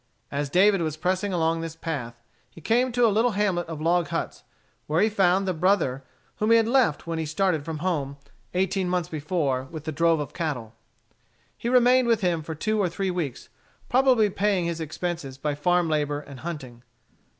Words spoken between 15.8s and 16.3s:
labor